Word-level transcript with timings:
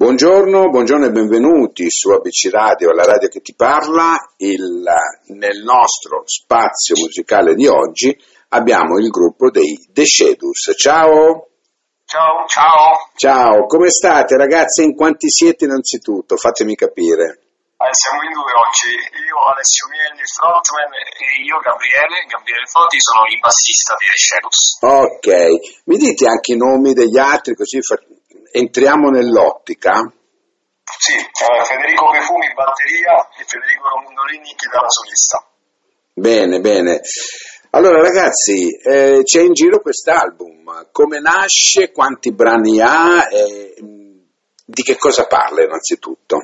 Buongiorno, 0.00 0.70
buongiorno 0.70 1.06
e 1.06 1.10
benvenuti 1.10 1.90
su 1.90 2.10
ABC 2.10 2.50
Radio, 2.52 2.92
la 2.92 3.02
radio 3.02 3.26
che 3.26 3.40
ti 3.40 3.52
parla. 3.56 4.14
Il, 4.36 4.86
nel 5.34 5.64
nostro 5.64 6.22
spazio 6.24 6.94
musicale 6.94 7.56
di 7.56 7.66
oggi 7.66 8.16
abbiamo 8.50 9.00
il 9.00 9.08
gruppo 9.08 9.50
dei 9.50 9.74
The 9.90 10.06
Shadus. 10.06 10.70
Ciao! 10.78 11.48
Ciao, 12.06 12.46
ciao! 12.46 13.10
Ciao, 13.16 13.66
come 13.66 13.90
state 13.90 14.36
ragazzi? 14.36 14.84
In 14.84 14.94
quanti 14.94 15.28
siete 15.28 15.64
innanzitutto? 15.64 16.36
Fatemi 16.36 16.76
capire. 16.76 17.42
Eh, 17.74 17.90
siamo 17.90 18.22
in 18.22 18.30
due 18.30 18.54
oggi, 18.54 18.94
io 18.94 19.38
Alessio 19.50 19.88
Mieli, 19.90 20.22
frontman, 20.22 20.94
e 20.94 21.42
io 21.42 21.58
Gabriele, 21.58 22.22
Gabriele 22.30 22.66
Foti, 22.70 22.98
sono 23.00 23.26
il 23.26 23.38
bassista 23.42 23.98
dei 23.98 24.06
The 24.06 24.14
Shadus. 24.14 24.78
Ok, 24.78 25.82
mi 25.90 25.96
dite 25.98 26.28
anche 26.28 26.52
i 26.54 26.56
nomi 26.56 26.92
degli 26.94 27.18
altri 27.18 27.56
così 27.56 27.82
fa- 27.82 27.98
entriamo 28.52 29.10
nell'ottica? 29.10 30.10
Sì, 30.98 31.14
eh, 31.14 31.64
Federico 31.64 32.10
Pefumi 32.10 32.52
batteria 32.54 33.28
e 33.38 33.44
Federico 33.46 33.88
Romondolini 33.88 34.54
chitarra 34.56 34.88
solista. 34.88 35.46
Bene, 36.14 36.60
bene. 36.60 37.00
Allora 37.70 38.00
ragazzi, 38.00 38.74
eh, 38.76 39.20
c'è 39.22 39.42
in 39.42 39.52
giro 39.52 39.80
quest'album, 39.80 40.88
come 40.90 41.20
nasce, 41.20 41.92
quanti 41.92 42.32
brani 42.32 42.80
ha, 42.80 43.28
e, 43.30 43.74
mh, 43.80 44.24
di 44.64 44.82
che 44.82 44.96
cosa 44.96 45.26
parla 45.26 45.62
innanzitutto? 45.62 46.36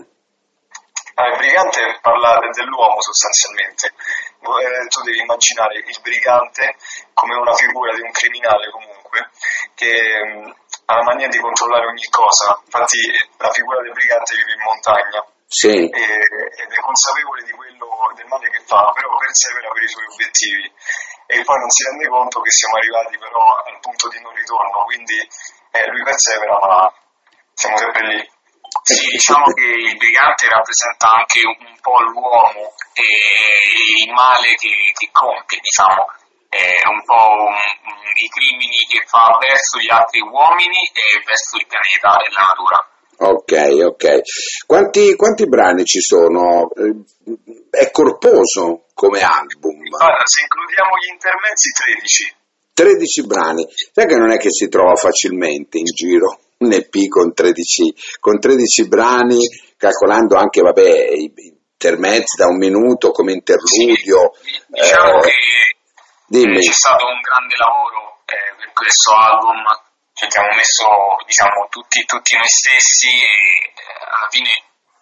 Eh, 1.14 1.30
il 1.30 1.38
brigante 1.38 1.80
parla 2.02 2.38
dell'uomo 2.52 3.00
sostanzialmente, 3.00 3.94
Eh, 4.44 4.88
tu 4.88 5.00
devi 5.02 5.20
immaginare 5.20 5.78
il 5.78 5.98
brigante 6.02 6.77
come 7.14 7.34
una 7.34 7.55
figura 7.55 7.94
di 7.94 8.02
un 8.02 8.10
criminale 8.10 8.68
comunque 8.70 9.30
che 9.74 9.88
mh, 9.88 10.55
ha 10.86 10.94
la 10.94 11.02
mania 11.02 11.28
di 11.28 11.38
controllare 11.38 11.86
ogni 11.86 12.08
cosa, 12.10 12.60
infatti 12.64 12.98
la 13.38 13.50
figura 13.50 13.80
del 13.80 13.92
brigante 13.92 14.36
vive 14.36 14.52
in 14.52 14.62
montagna. 14.62 15.24
Sì, 15.46 15.70
e- 15.70 15.88
ed 15.88 16.70
è 16.72 16.80
consapevole 16.80 17.42
di 17.44 17.52
quello, 17.52 17.88
del 18.16 18.26
male 18.26 18.50
che 18.50 18.60
fa, 18.66 18.91
però 18.92 19.16
persevera 19.16 19.70
per 19.70 19.82
i 19.82 19.88
suoi 19.88 20.06
obiettivi. 20.06 20.72
E 21.26 21.42
poi 21.42 21.58
non 21.58 21.70
si 21.70 21.84
rende 21.84 22.08
conto 22.08 22.41
che 22.41 22.50
siamo 22.50 22.76
arrivati 22.76 23.16
però 23.18 23.62
al 23.64 23.78
punto 23.80 24.08
di 24.08 24.20
non 24.20 24.34
ritorno, 24.34 24.84
quindi 24.84 25.16
eh, 25.70 25.86
lui 25.88 26.02
persevera 26.02 26.58
ma 26.58 26.92
siamo 27.54 27.76
sempre 27.76 28.06
lì. 28.08 28.32
Sì, 28.82 29.06
diciamo 29.06 29.46
che 29.54 29.64
il 29.64 29.96
brigante 29.96 30.48
rappresenta 30.48 31.08
anche 31.14 31.41
un 31.46 31.78
po' 31.80 32.00
l'uomo 32.00 32.74
e 32.92 33.06
il 34.04 34.12
male 34.12 34.54
che, 34.56 34.92
che 34.92 35.08
compie, 35.12 35.60
diciamo, 35.60 36.04
è 36.55 36.86
un 36.86 37.02
po' 37.02 37.50
i 38.14 38.28
crimini 38.30 38.78
che 38.86 39.02
fa 39.06 39.34
verso 39.42 39.78
gli 39.83 39.91
altri 39.91 40.20
uomini 40.22 40.86
e 40.94 41.22
verso 41.27 41.58
il 41.58 41.66
pianeta 41.66 42.22
e 42.22 42.30
la 42.30 42.42
natura. 42.47 42.78
ok, 43.34 43.52
ok. 43.91 44.05
Quanti, 44.66 45.16
quanti 45.16 45.48
brani 45.48 45.84
ci 45.84 46.00
sono? 46.00 46.70
Eh, 46.78 46.94
È 47.70 47.91
corposo 47.91 48.86
come 48.94 49.20
album, 49.20 49.82
Guarda, 49.88 50.22
se 50.25 50.47
includiamo 50.47 50.94
gli 51.02 51.10
intermezzi 51.12 51.70
13. 51.70 52.34
13 52.75 53.27
brani. 53.27 53.66
Sai 53.92 54.06
che 54.06 54.16
non 54.16 54.30
è 54.30 54.36
che 54.38 54.50
si 54.50 54.69
trova 54.69 54.94
facilmente 54.94 55.78
in 55.78 55.84
giro 55.84 56.38
un 56.58 56.72
EP 56.72 57.08
con 57.08 57.34
13, 57.34 57.94
con 58.20 58.38
13 58.38 58.88
brani, 58.88 59.38
calcolando 59.77 60.36
anche, 60.36 60.60
vabbè, 60.60 61.10
i 61.12 61.32
intermezzi 61.84 62.36
da 62.38 62.47
un 62.47 62.56
minuto 62.56 63.10
come 63.10 63.32
interludio. 63.32 64.32
Diciamo 64.69 65.19
eh, 65.19 65.20
che 65.20 65.32
dimmi. 66.27 66.56
eh, 66.56 66.61
c'è 66.61 66.72
stato 66.72 67.06
un 67.06 67.20
grande 67.20 67.56
lavoro 67.56 68.20
eh, 68.27 68.55
per 68.56 68.72
questo 68.72 69.14
album, 69.14 69.62
ci 70.14 70.25
abbiamo 70.25 70.55
messo 70.55 70.86
diciamo, 71.27 71.66
tutti, 71.70 72.05
tutti 72.05 72.36
noi 72.36 72.48
stessi 72.48 73.08
e 73.08 73.72
eh, 73.75 74.05
alla 74.05 74.28
fine 74.31 74.50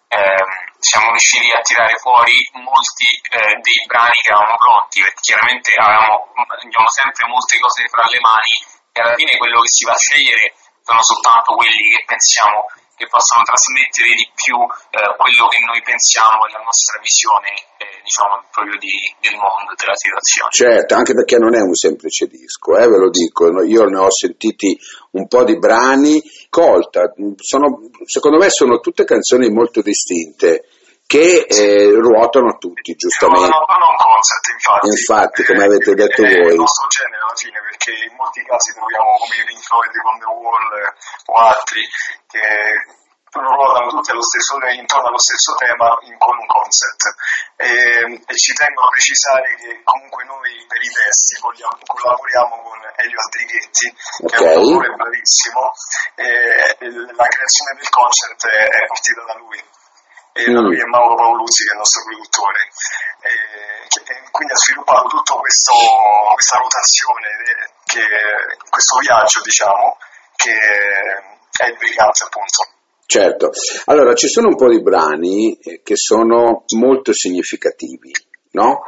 ehm, 0.09 0.47
siamo 0.79 1.09
riusciti 1.09 1.49
a 1.51 1.61
tirare 1.61 1.95
fuori 1.97 2.33
molti 2.53 3.07
eh, 3.29 3.55
dei 3.61 3.79
brani 3.87 4.17
che 4.21 4.33
avevamo 4.33 4.57
pronti, 4.57 5.01
perché 5.01 5.21
chiaramente 5.21 5.73
avevamo, 5.75 6.33
abbiamo 6.33 6.89
sempre 6.89 7.27
molte 7.27 7.59
cose 7.59 7.87
fra 7.87 8.05
le 8.09 8.19
mani 8.19 8.55
e 8.93 9.01
alla 9.01 9.15
fine 9.15 9.37
quello 9.37 9.61
che 9.61 9.69
si 9.69 9.85
va 9.85 9.93
a 9.93 9.97
scegliere 9.97 10.53
sono 10.83 11.01
soltanto 11.01 11.55
quelli 11.55 11.95
che 11.95 12.03
pensiamo 12.05 12.67
che 13.03 13.11
possano 13.11 13.43
trasmettere 13.43 14.15
di 14.15 14.27
più 14.31 14.55
eh, 14.63 15.11
quello 15.19 15.45
che 15.51 15.59
noi 15.67 15.81
pensiamo 15.83 16.47
e 16.47 16.55
la 16.55 16.63
nostra 16.63 16.95
visione 17.03 17.51
eh, 17.83 17.99
diciamo 17.99 18.47
proprio 18.47 18.79
di, 18.79 18.95
del 19.19 19.35
mondo, 19.35 19.75
della 19.75 19.97
situazione. 19.99 20.51
Certo, 20.55 20.95
anche 20.95 21.13
perché 21.13 21.35
non 21.35 21.51
è 21.51 21.59
un 21.59 21.75
semplice 21.75 22.31
disco, 22.31 22.79
eh, 22.79 22.87
ve 22.87 22.97
lo 22.97 23.11
dico, 23.11 23.51
io 23.63 23.83
ne 23.91 23.99
ho 23.99 24.11
sentiti 24.11 24.79
un 25.19 25.27
po' 25.27 25.43
di 25.43 25.59
brani, 25.59 26.23
colta, 26.47 27.11
sono, 27.35 27.91
secondo 28.07 28.37
me 28.39 28.49
sono 28.49 28.79
tutte 28.79 29.03
canzoni 29.03 29.51
molto 29.51 29.81
distinte 29.81 30.63
che 31.05 31.45
eh, 31.45 31.91
ruotano 31.91 32.57
tutti, 32.57 32.95
giustamente. 32.95 33.47
No, 33.47 33.65
concert, 34.23 34.45
infatti. 34.55 34.87
Infatti, 34.87 35.43
come 35.43 35.63
avete 35.63 35.91
detto 35.93 36.23
è 36.23 36.39
voi. 36.39 36.55
il 36.55 36.63
nostro 36.63 36.87
genere 36.87 37.19
alla 37.19 37.35
fine, 37.35 37.59
perché 37.59 37.91
in 37.91 38.15
molti 38.15 38.39
casi 38.43 38.71
troviamo 38.73 39.11
come 39.19 39.35
i 39.35 39.43
Pink 39.43 39.63
Floyd 39.67 39.93
con 39.99 40.15
The 40.19 40.31
Wall 40.31 40.67
eh, 40.79 40.89
o 41.27 41.33
altri 41.35 41.81
che 42.31 42.47
ruotano 43.33 43.89
tutti 43.89 44.11
allo 44.11 44.21
stesso, 44.21 44.61
intorno 44.77 45.07
allo 45.09 45.19
stesso 45.19 45.57
tema 45.57 45.97
in, 46.05 46.15
con 46.17 46.37
un 46.37 46.47
concept. 46.47 47.03
E, 47.57 47.69
e 48.25 48.35
ci 48.37 48.53
tengo 48.53 48.81
a 48.83 48.89
precisare 48.93 49.55
che 49.57 49.81
comunque 49.83 50.23
noi 50.25 50.53
per 50.69 50.79
i 50.79 50.89
testi 50.89 51.35
collia- 51.41 51.77
collaboriamo 51.81 52.61
con 52.61 52.79
Elio 52.95 53.19
Aldrighetti, 53.19 53.87
che 54.29 54.35
è 54.37 54.39
un 54.39 54.47
autore 54.53 54.89
bravissimo, 54.95 55.71
e 56.15 56.27
la 57.11 57.27
creazione 57.27 57.71
del 57.75 57.89
concept 57.89 58.47
è, 58.47 58.63
è 58.69 58.87
partita 58.87 59.23
da 59.25 59.35
lui 59.41 59.81
e 60.33 60.45
da 60.51 60.59
Mm. 60.61 60.65
lui 60.65 60.79
è 60.79 60.83
Mauro 60.85 61.15
Paoluzzi 61.15 61.63
che 61.63 61.69
è 61.69 61.73
il 61.73 61.79
nostro 61.79 62.01
produttore 62.03 62.59
e, 63.21 63.33
che- 63.87 64.03
e 64.11 64.15
quindi 64.31 64.53
ha 64.53 64.57
sviluppato 64.57 65.21
questo, 65.39 65.71
questa 66.33 66.57
rotazione 66.57 67.27
de- 67.45 67.69
che, 67.85 68.03
questo 68.69 68.97
viaggio 68.99 69.39
diciamo 69.41 69.97
che 70.35 70.53
è 70.53 71.67
il 71.69 71.77
brigante 71.77 72.23
appunto 72.25 72.67
Certo, 73.05 73.51
allora 73.85 74.15
ci 74.15 74.27
sono 74.27 74.47
un 74.47 74.55
po' 74.55 74.69
di 74.69 74.81
brani 74.81 75.53
eh, 75.59 75.81
che 75.83 75.95
sono 75.95 76.63
molto 76.77 77.13
significativi, 77.13 78.11
no? 78.51 78.85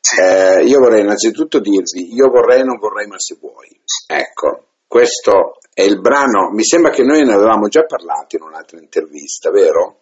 Sì. 0.00 0.20
Eh, 0.20 0.64
io 0.64 0.80
vorrei 0.80 1.00
innanzitutto 1.00 1.60
dirvi, 1.60 2.12
io 2.12 2.28
vorrei 2.28 2.62
non 2.62 2.76
vorrei 2.76 3.06
ma 3.06 3.18
se 3.18 3.38
vuoi. 3.40 3.80
Ecco, 4.06 4.66
questo 4.86 5.60
è 5.72 5.80
il 5.82 5.98
brano, 6.00 6.50
mi 6.50 6.62
sembra 6.64 6.90
che 6.90 7.04
noi 7.04 7.22
ne 7.24 7.32
avevamo 7.32 7.68
già 7.68 7.84
parlato 7.86 8.36
in 8.36 8.42
un'altra 8.42 8.76
intervista, 8.78 9.50
vero? 9.50 10.00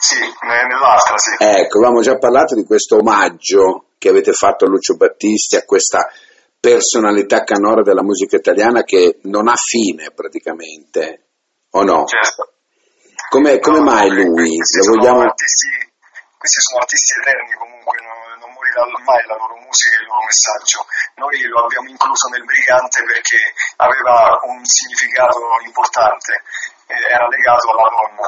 Sì 0.00 0.18
ne- 0.18 0.66
nell'altra 0.66 1.16
sì. 1.18 1.36
Ecco, 1.38 1.78
avevamo 1.78 2.00
già 2.00 2.16
parlato 2.16 2.54
di 2.54 2.64
questo 2.64 2.96
omaggio 2.96 3.84
che 3.98 4.08
avete 4.08 4.32
fatto 4.32 4.64
a 4.64 4.68
Lucio 4.68 4.96
Battisti, 4.96 5.56
a 5.56 5.64
questa 5.64 6.10
personalità 6.58 7.44
canora 7.44 7.82
della 7.82 8.02
musica 8.02 8.36
italiana 8.36 8.82
che 8.82 9.20
non 9.24 9.46
ha 9.48 9.54
fine 9.56 10.10
praticamente, 10.10 11.28
o 11.70 11.82
no? 11.82 12.04
certo. 12.06 12.52
Come, 13.28 13.58
come 13.60 13.78
No, 13.78 13.84
mai 13.84 14.08
lui? 14.10 14.56
questi 14.56 14.82
sono 14.82 14.96
vogliamo... 14.96 15.20
artisti, 15.20 15.68
questi 16.36 16.60
sono 16.60 16.80
artisti 16.80 17.12
eterni 17.20 17.52
comunque 17.54 17.96
non, 18.02 18.18
non 18.40 18.50
morirà 18.56 18.82
mai 19.04 19.22
la 19.28 19.36
loro 19.36 19.54
musica 19.62 19.96
e 19.96 20.00
il 20.02 20.08
loro 20.08 20.24
messaggio. 20.24 20.78
Noi 21.20 21.36
lo 21.46 21.58
abbiamo 21.62 21.88
incluso 21.88 22.26
nel 22.28 22.44
brigante 22.44 23.04
perché 23.04 23.38
aveva 23.76 24.40
un 24.48 24.64
significato 24.64 25.38
importante 25.64 26.42
eh, 26.88 27.14
era 27.14 27.28
legato 27.28 27.70
alla 27.70 27.88
donna 27.88 28.26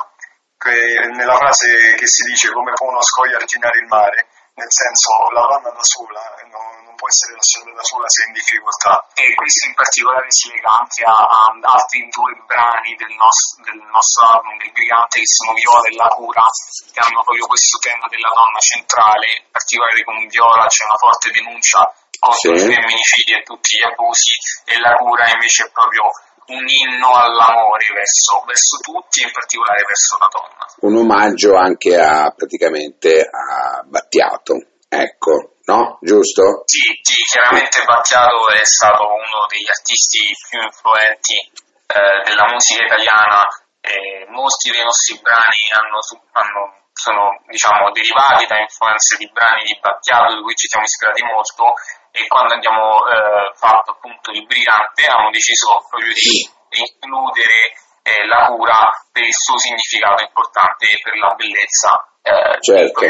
nella 0.70 1.36
frase 1.36 1.94
che 1.96 2.06
si 2.06 2.22
dice 2.30 2.52
come 2.52 2.72
può 2.72 2.88
uno 2.88 3.02
scoglio 3.02 3.36
arginare 3.36 3.78
il 3.80 3.86
mare 3.86 4.26
nel 4.54 4.70
senso 4.70 5.10
la 5.32 5.48
donna 5.48 5.70
da 5.74 5.82
sola 5.82 6.22
eh, 6.38 6.44
non, 6.52 6.84
non 6.84 6.94
può 6.94 7.08
essere 7.08 7.34
lasciata 7.34 7.72
da 7.72 7.82
sola 7.82 8.04
se 8.06 8.22
è 8.22 8.26
in 8.28 8.34
difficoltà 8.36 8.94
e 9.16 9.34
questo 9.34 9.66
in 9.66 9.74
particolare 9.74 10.26
si 10.28 10.52
lega 10.52 10.70
anche 10.76 11.02
a, 11.02 11.18
a 11.18 11.56
altri 11.72 12.06
due 12.12 12.32
brani 12.46 12.94
del, 12.94 13.10
nos- 13.16 13.56
del 13.64 13.80
nostro 13.90 14.22
album 14.28 14.54
del 14.60 14.70
Brigante 14.70 15.18
che 15.18 15.26
sono 15.26 15.56
Viola 15.56 15.88
e 15.88 15.96
La 15.96 16.10
Cura 16.14 16.44
che 16.92 17.00
hanno 17.00 17.22
proprio 17.24 17.46
questo 17.48 17.78
tema 17.80 18.06
della 18.12 18.30
donna 18.30 18.60
centrale 18.60 19.26
in 19.40 19.50
particolare 19.50 20.04
con 20.04 20.16
Viola 20.28 20.66
c'è 20.68 20.84
una 20.84 21.00
forte 21.00 21.30
denuncia 21.32 21.80
contro 22.22 22.54
Sì. 22.54 22.62
i 22.62 22.70
femminicidi 22.70 23.32
e 23.34 23.42
tutti 23.42 23.72
gli 23.80 23.82
abusi 23.88 24.36
e 24.68 24.78
La 24.78 24.94
Cura 24.94 25.26
invece 25.32 25.64
è 25.64 25.70
proprio 25.72 26.06
un 26.46 26.64
inno 26.66 27.10
all'amore 27.14 27.86
verso, 27.94 28.42
verso 28.46 28.78
tutti 28.82 29.22
e 29.22 29.26
in 29.26 29.32
particolare 29.32 29.84
verso 29.86 30.18
la 30.18 30.28
donna 30.30 30.62
un 30.82 30.96
omaggio 30.96 31.56
anche 31.56 31.96
a 31.96 32.32
praticamente 32.34 33.20
a 33.22 33.82
Battiato, 33.84 34.54
ecco, 34.88 35.56
no? 35.64 35.98
Giusto? 36.00 36.62
Sì, 36.66 36.80
sì, 37.02 37.20
chiaramente 37.30 37.84
Battiato 37.84 38.48
è 38.48 38.64
stato 38.64 39.04
uno 39.04 39.46
degli 39.48 39.68
artisti 39.68 40.18
più 40.48 40.60
influenti 40.60 41.38
eh, 41.38 42.22
della 42.26 42.50
musica 42.50 42.84
italiana 42.84 43.46
e 43.80 44.26
molti 44.30 44.70
dei 44.70 44.82
nostri 44.82 45.18
brani 45.22 45.62
hanno, 45.70 45.98
hanno- 46.32 46.80
sono 46.92 47.40
diciamo, 47.48 47.90
derivati 47.90 48.46
da 48.46 48.60
influenze 48.60 49.16
di 49.16 49.28
brani 49.32 49.64
di 49.64 49.78
Battiato 49.80 50.36
di 50.36 50.42
cui 50.42 50.54
ci 50.54 50.68
siamo 50.68 50.84
ispirati 50.84 51.22
molto 51.24 51.74
e 52.12 52.26
quando 52.28 52.54
abbiamo 52.54 53.00
eh, 53.08 53.50
fatto 53.56 53.96
appunto 53.96 54.30
il 54.30 54.44
Brigante 54.44 55.08
abbiamo 55.08 55.30
deciso 55.30 55.80
proprio 55.88 56.12
di 56.12 56.44
includere 56.76 57.72
eh, 58.02 58.26
la 58.26 58.46
cura 58.52 58.90
per 59.10 59.24
il 59.24 59.34
suo 59.34 59.56
significato 59.58 60.22
importante 60.22 60.86
e 60.90 61.00
per 61.00 61.16
la 61.16 61.32
bellezza 61.34 62.12
eh, 62.22 62.60
certo. 62.60 63.00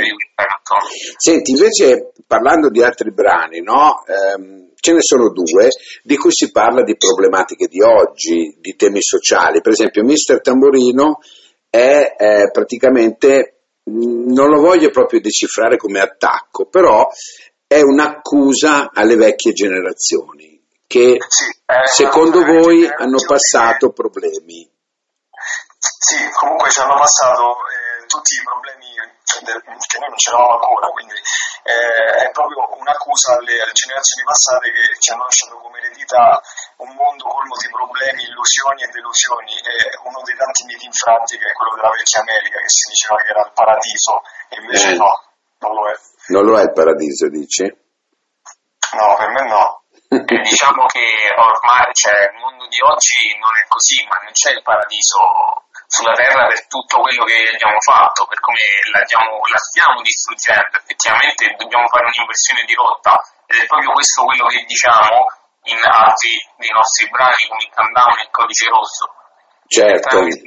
Senti, 1.19 1.50
invece 1.50 2.12
parlando 2.26 2.70
di 2.70 2.82
altri 2.82 3.12
brani, 3.12 3.61
no? 3.61 4.02
ehm, 4.06 4.73
ce 4.75 4.93
ne 4.93 5.02
sono 5.02 5.31
due 5.31 5.69
di 6.02 6.17
cui 6.17 6.32
si 6.32 6.50
parla 6.50 6.82
di 6.82 6.96
problematiche 6.96 7.67
di 7.67 7.82
oggi, 7.82 8.56
di 8.58 8.75
temi 8.75 9.02
sociali. 9.02 9.61
Per 9.61 9.73
esempio, 9.73 10.02
Mister 10.02 10.40
Tamborino 10.40 11.19
è 11.69 12.14
eh, 12.17 12.50
praticamente, 12.50 13.62
non 13.84 14.49
lo 14.49 14.61
voglio 14.61 14.90
proprio 14.90 15.20
decifrare 15.20 15.76
come 15.76 16.00
attacco, 16.00 16.67
però 16.67 17.08
è 17.67 17.81
un'accusa 17.81 18.90
alle 18.93 19.17
vecchie 19.17 19.52
generazioni 19.52 20.61
che 20.87 21.17
secondo 21.90 22.44
voi 22.44 22.87
hanno 22.87 23.19
passato 23.26 23.93
problemi. 23.93 24.69
Sì, 25.79 26.17
comunque 26.38 26.70
ci 26.70 26.81
hanno 26.81 26.94
passato 26.94 27.43
eh, 27.43 28.06
tutti 28.06 28.34
i 28.34 28.43
problemi 28.44 28.81
che 29.40 29.99
noi 29.99 30.08
non 30.08 30.19
c'eravamo 30.19 30.52
ancora, 30.58 30.88
quindi 30.88 31.14
eh, 31.14 32.26
è 32.26 32.31
proprio 32.32 32.69
un'accusa 32.76 33.38
alle, 33.38 33.61
alle, 33.62 33.73
generazioni 33.73 34.26
passate 34.26 34.73
che 34.73 34.82
ci 34.99 35.12
hanno 35.12 35.25
lasciato 35.25 35.56
come 35.56 35.79
eredità 35.79 36.40
un 36.82 36.90
mondo 36.94 37.25
colmo 37.25 37.56
di 37.56 37.69
problemi, 37.70 38.25
illusioni 38.25 38.82
e 38.82 38.93
delusioni 38.93 39.55
e 39.56 39.75
uno 40.05 40.20
dei 40.25 40.37
tanti 40.37 40.64
miti 40.64 40.87
infranti 40.87 41.38
che 41.38 41.46
è 41.46 41.52
quello 41.52 41.75
della 41.76 41.94
vecchia 41.94 42.20
America 42.20 42.58
che 42.58 42.69
si 42.69 42.90
diceva 42.90 43.17
che 43.23 43.29
era 43.31 43.43
il 43.46 43.52
paradiso 43.55 44.23
e 44.49 44.55
invece 44.61 44.88
eh. 44.90 44.96
no, 44.96 45.12
non 45.58 45.73
lo 45.75 45.85
è. 45.88 45.94
Non 46.28 46.44
lo 46.44 46.58
è 46.58 46.62
il 46.62 46.73
paradiso, 46.73 47.28
dici? 47.28 47.64
No, 47.64 49.17
per 49.17 49.28
me 49.31 49.43
no. 49.49 49.82
diciamo 50.12 50.85
che 50.87 51.06
ormai 51.37 51.88
cioè, 51.94 52.28
il 52.28 52.38
mondo 52.38 52.67
di 52.69 52.81
oggi 52.82 53.32
non 53.40 53.50
è 53.56 53.64
così, 53.69 54.05
ma 54.05 54.20
non 54.23 54.32
c'è 54.32 54.52
il 54.52 54.62
paradiso 54.62 55.62
sulla 55.92 56.16
Terra 56.16 56.48
per 56.48 56.66
tutto 56.72 57.04
quello 57.04 57.24
che 57.28 57.52
abbiamo 57.52 57.76
fatto, 57.84 58.24
per 58.24 58.40
come 58.40 58.64
la, 58.96 59.04
la 59.04 59.60
stiamo 59.60 60.00
distruggendo. 60.00 60.80
Effettivamente 60.80 61.52
dobbiamo 61.60 61.86
fare 61.92 62.08
un'inversione 62.08 62.64
di 62.64 62.72
rotta 62.72 63.20
ed 63.44 63.60
è 63.60 63.66
proprio 63.68 63.92
questo 63.92 64.24
quello 64.24 64.48
che 64.48 64.64
diciamo 64.64 65.28
in 65.68 65.76
altri 65.84 66.32
dei 66.56 66.72
nostri 66.72 67.12
brani 67.12 67.44
come 67.44 67.60
il 67.60 67.72
Countdown 67.76 68.16
e 68.16 68.24
il 68.24 68.32
Codice 68.32 68.68
Rosso. 68.72 69.04
Certo. 69.68 70.16
Il 70.24 70.40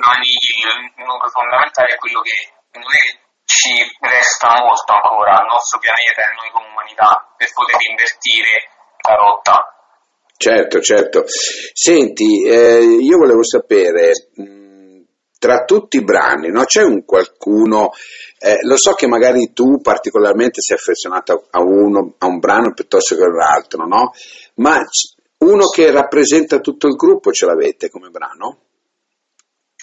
nucleo 0.98 1.30
fondamentale 1.30 1.94
è 1.94 1.98
quello 2.02 2.22
che 2.22 2.36
non 2.74 2.90
è 2.90 2.98
che 3.06 3.14
ci 3.46 3.74
resta 4.02 4.50
molto 4.66 4.98
ancora 4.98 5.46
al 5.46 5.46
nostro 5.46 5.78
pianeta 5.78 6.26
e 6.26 6.26
a 6.26 6.34
noi 6.42 6.50
come 6.50 6.74
umanità 6.74 7.22
per 7.38 7.54
poter 7.54 7.78
invertire 7.86 8.66
la 9.06 9.14
rotta. 9.14 9.70
Certo, 10.38 10.82
certo. 10.82 11.24
Senti, 11.28 12.44
eh, 12.44 12.98
io 13.00 13.18
volevo 13.18 13.44
sapere, 13.46 14.12
mh, 14.36 14.65
tra 15.46 15.64
tutti 15.64 15.98
i 15.98 16.04
brani, 16.04 16.50
no? 16.50 16.64
c'è 16.64 16.82
un 16.82 17.06
qualcuno, 17.06 17.92
eh, 18.40 18.58
lo 18.64 18.78
so 18.78 18.94
che 18.94 19.06
magari 19.06 19.54
tu 19.54 19.80
particolarmente 19.80 20.60
sei 20.60 20.76
affezionato 20.76 21.46
a, 21.52 21.62
uno, 21.62 22.16
a 22.18 22.26
un 22.26 22.40
brano 22.40 22.74
piuttosto 22.74 23.16
che 23.16 23.22
all'altro, 23.22 23.86
no? 23.86 24.12
ma 24.56 24.82
uno 25.38 25.68
che 25.68 25.92
rappresenta 25.92 26.58
tutto 26.58 26.88
il 26.88 26.96
gruppo 26.96 27.32
ce 27.32 27.46
l'avete 27.46 27.92
come 27.92 28.10
brano? 28.10 28.62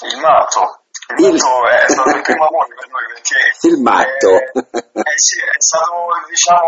Il 0.03 0.19
matto. 0.19 0.83
Il, 1.19 1.27
il... 1.27 1.33
matto 1.35 1.69
è 1.69 1.89
stato 1.89 2.11
il 2.11 2.23
primo 2.27 2.47
amore 2.47 2.75
per 2.75 2.89
noi 2.91 3.07
perché 3.07 3.67
il 3.69 3.79
matto 3.83 4.29
è, 4.35 4.99
eh 4.99 5.19
sì, 5.19 5.39
è 5.39 5.59
stato 5.59 6.09
diciamo 6.29 6.67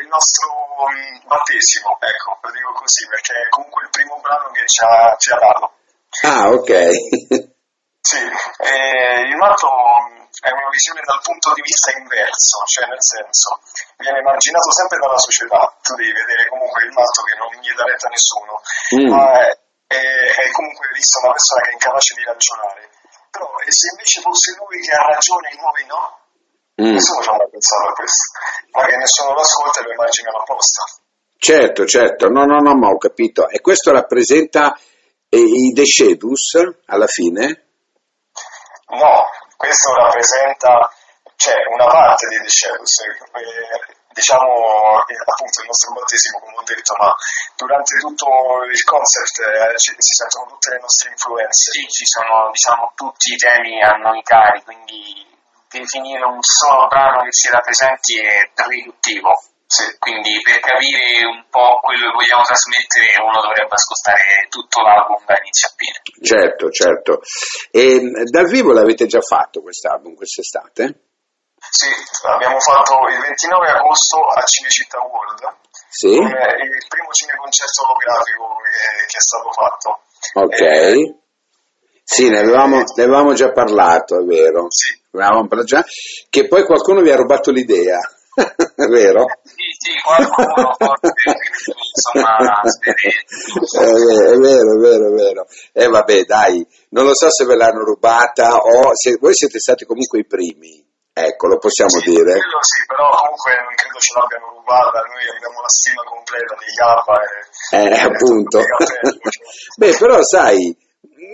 il 0.00 0.08
nostro 0.08 0.48
mm, 0.88 1.26
battesimo 1.26 1.98
ecco 1.98 2.38
lo 2.40 2.50
dico 2.52 2.72
così 2.72 3.06
perché 3.08 3.32
è 3.34 3.48
comunque 3.48 3.82
il 3.84 3.90
primo 3.90 4.20
brano 4.22 4.50
che 4.52 4.64
ci 4.66 4.84
ha, 4.84 5.16
ci 5.18 5.32
ha 5.32 5.38
dato 5.38 5.72
ah 6.22 6.48
ok 6.50 7.59
Sì, 8.00 8.16
eh, 8.16 9.28
il 9.28 9.36
matto 9.36 9.68
è 10.40 10.50
una 10.50 10.72
visione 10.72 11.04
dal 11.04 11.20
punto 11.20 11.52
di 11.52 11.60
vista 11.60 11.92
inverso, 11.92 12.64
cioè 12.64 12.88
nel 12.88 13.02
senso 13.02 13.60
viene 13.98 14.22
marginato 14.22 14.72
sempre 14.72 14.98
dalla 14.98 15.18
società, 15.18 15.68
tu 15.82 15.94
devi 15.94 16.12
vedere 16.12 16.48
comunque 16.48 16.84
il 16.84 16.92
matto 16.96 17.20
che 17.28 17.36
non 17.36 17.52
gli 17.60 17.72
dà 17.76 17.84
retta 17.84 18.08
a 18.08 18.14
nessuno, 18.16 18.54
mm. 18.96 19.08
ma 19.12 19.36
è, 19.36 19.52
è, 19.86 20.00
è, 20.00 20.50
comunque 20.50 20.88
visto 20.96 21.20
una 21.20 21.36
persona 21.36 21.60
che 21.60 21.68
è 21.68 21.72
incapace 21.76 22.14
di 22.14 22.24
ragionare. 22.24 22.82
Però 23.30 23.46
e 23.60 23.70
se 23.70 23.92
invece 23.92 24.20
fosse 24.24 24.56
lui 24.56 24.80
che 24.80 24.92
ha 24.96 25.06
ragione 25.06 25.48
e 25.50 25.56
noi 25.60 25.84
no? 25.86 26.04
Mm. 26.80 26.96
Nessuno 26.96 27.20
ci 27.20 27.28
ha 27.28 27.36
mai 27.36 27.50
pensato 27.50 27.84
a 27.84 27.92
questo, 27.92 28.24
ma 28.72 28.86
che 28.86 28.96
nessuno 28.96 29.34
lo 29.34 29.40
ascolta 29.44 29.80
e 29.80 29.82
lo 29.84 29.92
immagina 29.92 30.30
apposta. 30.30 30.82
Certo, 31.36 31.84
certo, 31.84 32.28
no, 32.28 32.44
no, 32.44 32.58
no, 32.60 32.74
ma 32.74 32.88
ho 32.88 32.96
capito. 32.96 33.48
E 33.48 33.60
questo 33.60 33.92
rappresenta 33.92 34.72
eh, 35.28 35.38
i 35.38 35.72
Decedus 35.72 36.56
alla 36.86 37.06
fine? 37.06 37.69
No, 38.90 39.30
questo 39.56 39.94
rappresenta 39.94 40.90
cioè, 41.36 41.54
una 41.72 41.86
parte 41.86 42.26
di 42.28 42.38
Decebus, 42.38 43.00
eh, 43.00 43.96
diciamo 44.12 44.98
appunto 45.00 45.60
il 45.60 45.66
nostro 45.66 45.92
battesimo 45.94 46.38
come 46.40 46.56
ho 46.56 46.62
detto, 46.64 46.94
ma 46.98 47.14
durante 47.56 47.96
tutto 47.98 48.26
il 48.68 48.82
concept 48.84 49.38
eh, 49.40 49.78
ci, 49.78 49.94
si 49.96 50.12
sentono 50.12 50.50
tutte 50.50 50.70
le 50.70 50.80
nostre 50.80 51.10
influenze. 51.10 51.70
Sì, 51.70 51.86
ci 51.88 52.04
sono 52.04 52.50
diciamo 52.50 52.92
tutti 52.94 53.32
i 53.32 53.36
temi 53.36 53.82
a 53.82 53.92
noi 53.96 54.22
cari, 54.22 54.62
quindi 54.64 55.26
definire 55.70 56.24
un 56.24 56.42
solo 56.42 56.88
brano 56.88 57.22
che 57.22 57.32
si 57.32 57.48
rappresenti 57.48 58.18
è 58.18 58.50
riduttivo. 58.66 59.40
Sì, 59.70 59.86
quindi 60.02 60.34
per 60.42 60.58
capire 60.58 61.22
un 61.30 61.46
po' 61.46 61.78
quello 61.78 62.10
che 62.10 62.18
vogliamo 62.18 62.42
trasmettere 62.42 63.22
uno 63.22 63.38
dovrebbe 63.38 63.70
ascoltare 63.70 64.50
tutto 64.50 64.82
l'album 64.82 65.22
da 65.22 65.38
inizio 65.38 65.70
a 65.70 65.74
fine. 65.78 65.98
Certo, 66.26 66.70
certo. 66.74 67.22
E 67.70 68.02
dal 68.26 68.50
vivo 68.50 68.72
l'avete 68.74 69.06
già 69.06 69.20
fatto 69.20 69.62
quest'album 69.62 70.18
quest'estate? 70.18 71.14
Sì, 71.70 71.86
l'abbiamo 72.26 72.58
fatto 72.58 73.06
il 73.14 73.20
29 73.22 73.70
agosto 73.70 74.18
a 74.26 74.42
Cinecittà 74.42 74.98
World. 75.06 75.58
Sì. 75.88 76.18
il 76.18 76.86
primo 76.90 77.10
cineconcerto 77.14 77.86
olografico 77.86 78.58
che, 78.66 79.06
che, 79.06 79.16
è 79.18 79.22
stato 79.22 79.52
fatto. 79.52 80.02
Ok. 80.34 80.60
E, 80.60 81.14
sì, 82.02 82.28
ne 82.28 82.40
avevamo, 82.40 82.82
ne 82.82 83.02
avevamo, 83.04 83.34
già 83.34 83.52
parlato, 83.52 84.18
è 84.18 84.24
vero. 84.24 84.66
Sì. 84.68 84.98
Parlato 85.10 85.62
già, 85.62 85.84
che 86.28 86.48
poi 86.48 86.64
qualcuno 86.64 87.02
vi 87.02 87.12
ha 87.12 87.16
rubato 87.16 87.52
l'idea. 87.52 87.98
È 88.34 88.86
vero? 88.86 89.26
Sì, 89.42 89.66
sì, 89.76 89.92
qualcuno 90.04 90.74
forse, 90.78 91.12
insomma, 91.94 92.60
è 94.30 94.36
vero, 94.36 94.74
è 94.74 94.78
vero, 94.78 95.08
è 95.08 95.14
vero. 95.14 95.46
E 95.72 95.84
eh, 95.84 95.88
vabbè, 95.88 96.24
dai, 96.24 96.66
non 96.90 97.04
lo 97.04 97.14
so 97.14 97.30
se 97.30 97.44
ve 97.44 97.56
l'hanno 97.56 97.84
rubata 97.84 98.56
o 98.56 98.94
se 98.94 99.18
voi 99.20 99.34
siete 99.34 99.58
stati 99.58 99.84
comunque 99.84 100.20
i 100.20 100.26
primi. 100.26 100.86
Ecco, 101.12 101.48
lo 101.48 101.58
possiamo 101.58 101.90
sì, 101.90 102.08
dire. 102.08 102.32
sì, 102.32 102.86
però 102.86 103.10
comunque 103.10 103.52
non 103.62 103.74
credo 103.74 103.98
ce 103.98 104.14
l'abbiano 104.14 104.54
rubata, 104.54 105.00
noi 105.00 105.28
abbiamo 105.28 105.60
la 105.60 105.68
stima 105.68 106.02
completa 106.04 106.54
degli 106.54 106.80
APA 106.80 107.20
e... 107.20 107.82
Eh, 107.82 108.00
appunto. 108.00 108.60
Beh, 109.76 109.96
però 109.98 110.22
sai, 110.22 110.74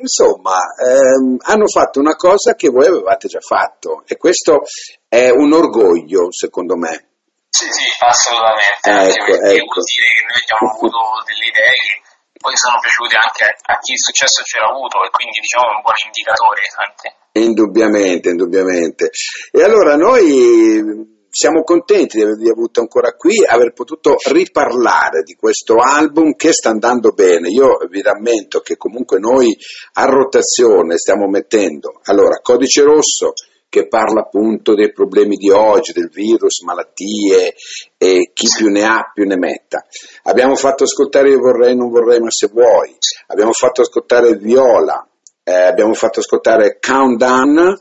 insomma, 0.01 0.59
ehm, 0.77 1.37
hanno 1.45 1.67
fatto 1.67 2.01
una 2.01 2.15
cosa 2.15 2.55
che 2.55 2.69
voi 2.69 2.87
avevate 2.87 3.29
già 3.29 3.41
fatto 3.41 4.03
e 4.07 4.17
questo 4.17 4.63
è 5.09 5.31
un 5.31 5.53
orgoglio, 5.53 6.33
secondo 6.33 6.77
me. 6.77 7.17
Sì, 7.49 7.71
sì, 7.73 7.85
assolutamente. 8.05 9.17
Ecco, 9.17 9.33
ecco. 9.33 9.81
Vuol 9.81 9.89
dire 9.89 10.09
che 10.13 10.23
noi 10.29 10.41
abbiamo 10.45 10.73
avuto 10.77 10.99
delle 11.25 11.47
idee 11.49 11.73
che 11.73 12.39
poi 12.39 12.57
sono 12.57 12.77
piaciute 12.79 13.17
anche 13.17 13.45
a 13.49 13.79
chi 13.81 13.93
il 13.93 13.99
successo 13.99 14.43
ce 14.45 14.59
l'ha 14.61 14.69
avuto 14.69 15.01
e 15.05 15.11
quindi 15.11 15.41
diciamo 15.41 15.73
è 15.73 15.75
un 15.77 15.83
buon 15.83 16.01
indicatore 16.05 16.63
anche. 16.77 17.09
Indubbiamente, 17.33 18.29
indubbiamente. 18.29 19.11
E 19.51 19.63
allora 19.65 19.97
noi 19.97 21.16
siamo 21.37 21.65
contenti 21.65 22.17
di 22.17 22.23
avervi 22.23 22.49
avuto 22.49 22.81
ancora 22.81 23.13
qui, 23.13 23.45
aver 23.45 23.75
potuto 23.75 24.15
riparlare 24.31 25.23
di 25.23 25.35
questo 25.35 25.75
album 25.75 26.35
che 26.35 26.51
sta 26.51 26.71
andando 26.71 27.11
bene. 27.11 27.51
Io 27.51 27.77
vi 27.91 28.01
rammento 28.01 28.61
che 28.61 28.79
comunque 28.79 29.19
noi 29.19 29.55
a 29.95 30.07
rotazione 30.07 30.97
stiamo 30.97 31.29
mettendo, 31.29 32.01
allora, 32.05 32.41
Codice 32.41 32.85
Rosso 32.85 33.35
che 33.69 33.87
parla 33.87 34.23
appunto 34.23 34.75
dei 34.75 34.93
problemi 34.93 35.37
di 35.37 35.51
oggi, 35.51 35.93
del 35.93 36.09
virus, 36.09 36.63
malattie 36.63 37.53
e 37.99 38.31
chi 38.33 38.47
più 38.57 38.69
ne 38.69 38.85
ha 38.85 39.11
più 39.13 39.27
ne 39.27 39.37
metta. 39.37 39.85
Abbiamo 40.23 40.55
fatto 40.55 40.85
ascoltare 40.85 41.29
Io 41.29 41.39
vorrei, 41.39 41.77
non 41.77 41.91
vorrei, 41.91 42.19
ma 42.19 42.31
se 42.31 42.49
vuoi. 42.51 42.97
Abbiamo 43.27 43.53
fatto 43.53 43.83
ascoltare 43.83 44.37
Viola, 44.37 45.07
eh, 45.45 45.53
abbiamo 45.53 45.93
fatto 45.93 46.21
ascoltare 46.21 46.79
Countdown 46.81 47.79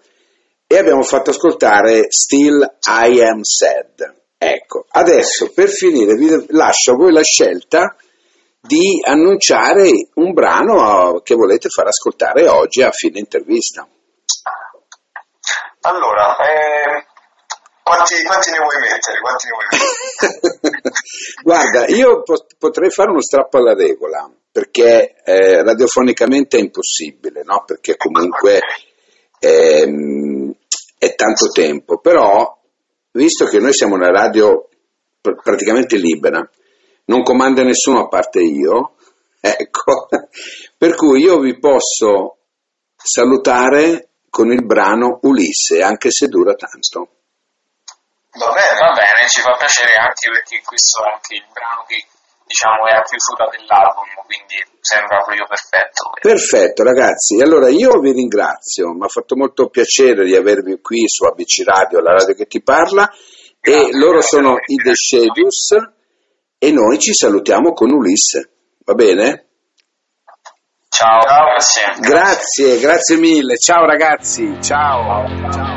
e 0.67 0.77
abbiamo 0.77 1.03
fatto 1.03 1.29
ascoltare 1.29 2.05
Still 2.09 2.77
I 2.87 3.21
Am 3.21 3.41
Sad. 3.41 4.23
Ecco, 4.37 4.85
adesso 4.89 5.51
per 5.53 5.69
finire 5.69 6.13
vi 6.15 6.45
lascio 6.49 6.91
a 6.91 6.95
voi 6.95 7.11
la 7.11 7.23
scelta 7.23 7.95
di 8.59 9.01
annunciare 9.05 10.09
un 10.15 10.33
brano 10.33 11.21
che 11.21 11.35
volete 11.35 11.69
far 11.69 11.87
ascoltare 11.87 12.47
oggi 12.47 12.81
a 12.81 12.91
fine 12.91 13.19
intervista. 13.19 13.87
Allora, 15.81 16.35
eh, 16.37 17.05
quanti, 17.83 18.23
quanti, 18.23 18.49
ne 18.49 18.57
vuoi 18.57 18.79
mettere? 18.79 19.13
Ne 19.13 19.51
vuoi 19.51 19.65
mettere? 19.69 20.91
Guarda, 21.43 21.85
io 21.87 22.23
pot- 22.23 22.55
potrei 22.57 22.89
fare 22.89 23.11
uno 23.11 23.21
strappo 23.21 23.57
alla 23.57 23.75
regola. 23.75 24.29
perché 24.51 25.21
eh, 25.23 25.63
radiofonicamente 25.63 26.57
è 26.57 26.61
impossibile, 26.61 27.43
no? 27.43 27.63
perché 27.65 27.97
comunque 27.97 28.61
ehm, 29.39 30.53
è 30.97 31.15
tanto 31.15 31.47
tempo, 31.49 31.99
però 31.99 32.57
visto 33.11 33.45
che 33.45 33.59
noi 33.59 33.73
siamo 33.73 33.95
una 33.95 34.09
radio 34.09 34.67
pr- 35.21 35.41
praticamente 35.41 35.97
libera, 35.97 36.47
non 37.05 37.23
comanda 37.23 37.63
nessuno 37.63 38.03
a 38.03 38.07
parte 38.07 38.39
io, 38.41 38.95
ecco, 39.39 40.07
per 40.77 40.95
cui 40.95 41.21
io 41.21 41.39
vi 41.39 41.57
posso 41.59 42.37
salutare 42.95 44.09
con 44.29 44.51
il 44.51 44.65
brano 44.65 45.19
Ulisse, 45.21 45.81
anche 45.81 46.11
se 46.11 46.27
dura 46.27 46.53
tanto. 46.55 47.09
Va 48.37 48.51
bene, 48.51 48.79
va 48.79 48.91
bene, 48.91 49.29
ci 49.29 49.39
fa 49.39 49.55
piacere 49.55 49.93
anche 49.93 50.29
perché 50.29 50.61
questo 50.65 51.05
è 51.05 51.13
anche 51.13 51.35
il 51.35 51.45
brano 51.53 51.85
che 51.87 52.03
diciamo 52.45 52.85
è 52.87 52.93
a 52.93 53.01
chiusura 53.01 53.49
dell'album, 53.49 54.05
quindi 54.25 54.55
sembra 54.79 55.17
proprio 55.21 55.45
perfetto. 55.47 56.13
Perfetto 56.21 56.83
ragazzi, 56.83 57.41
allora 57.41 57.69
io 57.69 57.99
vi 57.99 58.11
ringrazio, 58.11 58.93
mi 58.93 59.03
ha 59.03 59.07
fatto 59.07 59.35
molto 59.35 59.69
piacere 59.69 60.25
di 60.25 60.35
avervi 60.35 60.79
qui 60.79 61.07
su 61.07 61.25
ABC 61.25 61.63
Radio, 61.65 62.01
la 62.01 62.13
radio 62.13 62.35
che 62.35 62.45
ti 62.45 62.61
parla, 62.61 63.09
grazie, 63.59 63.89
e 63.89 63.97
loro 63.97 64.21
sono 64.21 64.57
i 64.65 64.75
The 64.75 64.93
Shadows 64.93 65.69
e 66.57 66.71
noi 66.71 66.99
ci 66.99 67.13
salutiamo 67.13 67.73
con 67.73 67.91
Ulisse, 67.91 68.77
va 68.85 68.93
bene? 68.93 69.41
Ciao, 70.87 71.19
grazie. 71.19 71.93
Grazie, 71.99 72.79
grazie 72.79 73.17
mille, 73.17 73.57
ciao 73.57 73.85
ragazzi, 73.85 74.57
ciao. 74.61 75.27
ciao. 75.51 75.74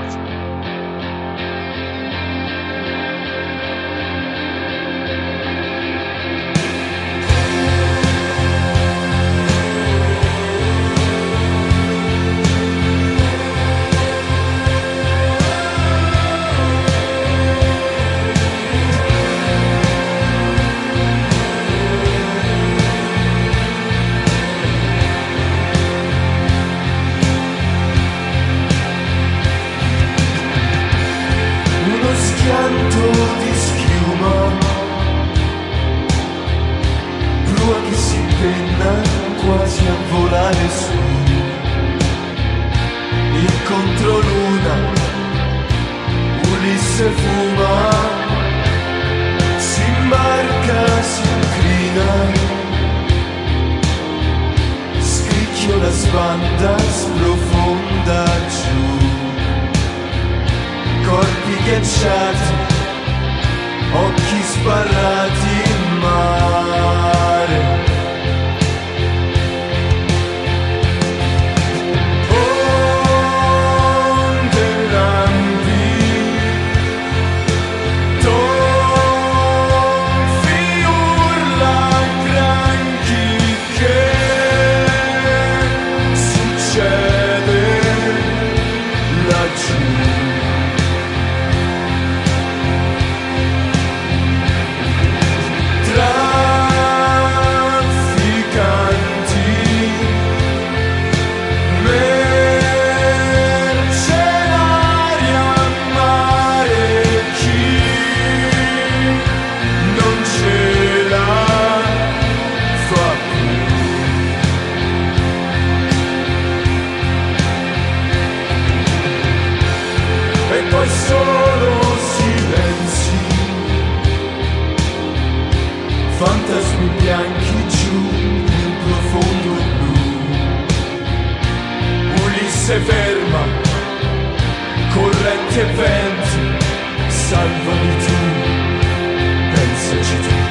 somebody 137.28 137.88
di 138.00 138.06
then 138.08 139.52
pensaci 139.52 140.16
tu. 140.24 140.47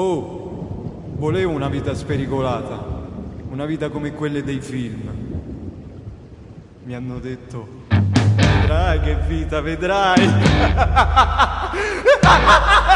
Oh, 0.00 1.10
volevo 1.16 1.50
una 1.50 1.66
vita 1.66 1.92
spericolata, 1.92 2.80
una 3.50 3.64
vita 3.64 3.88
come 3.88 4.12
quelle 4.12 4.44
dei 4.44 4.60
film. 4.60 5.10
Mi 6.84 6.94
hanno 6.94 7.18
detto, 7.18 7.66
vedrai 8.36 9.00
che 9.00 9.16
vita, 9.26 9.60
vedrai. 9.60 10.22